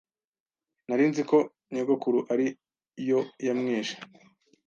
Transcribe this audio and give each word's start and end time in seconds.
nari 0.87 1.03
nzi 1.09 1.21
ko 1.29 1.37
nyogokuru 1.73 2.19
ari 2.33 2.47
yo 3.09 3.19
yamwishe 3.45 3.95